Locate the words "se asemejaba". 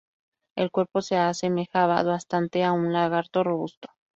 1.03-2.01